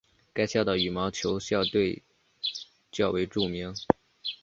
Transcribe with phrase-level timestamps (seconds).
[0.33, 2.01] 该校的羽毛球校队
[2.91, 3.71] 较为著名。